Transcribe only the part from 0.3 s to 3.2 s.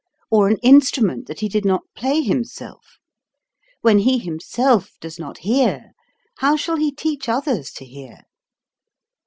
or an instrument that he did not play himself?